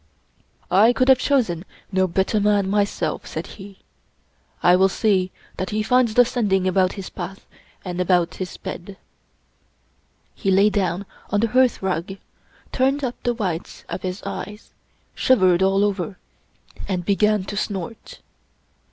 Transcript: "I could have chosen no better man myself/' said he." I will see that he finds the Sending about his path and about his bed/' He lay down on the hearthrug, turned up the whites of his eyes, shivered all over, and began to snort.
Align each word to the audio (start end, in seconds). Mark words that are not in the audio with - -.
"I 0.71 0.93
could 0.93 1.09
have 1.09 1.19
chosen 1.19 1.63
no 1.91 2.07
better 2.07 2.39
man 2.39 2.67
myself/' 2.71 3.27
said 3.27 3.45
he." 3.45 3.81
I 4.63 4.75
will 4.75 4.89
see 4.89 5.29
that 5.57 5.69
he 5.69 5.83
finds 5.83 6.15
the 6.15 6.25
Sending 6.25 6.67
about 6.67 6.93
his 6.93 7.11
path 7.11 7.45
and 7.85 8.01
about 8.01 8.33
his 8.41 8.57
bed/' 8.57 8.95
He 10.33 10.49
lay 10.49 10.71
down 10.71 11.05
on 11.29 11.41
the 11.41 11.49
hearthrug, 11.49 12.17
turned 12.71 13.03
up 13.03 13.13
the 13.21 13.35
whites 13.35 13.83
of 13.89 14.01
his 14.01 14.23
eyes, 14.23 14.71
shivered 15.13 15.61
all 15.61 15.83
over, 15.83 16.17
and 16.87 17.05
began 17.05 17.43
to 17.43 17.55
snort. 17.55 18.21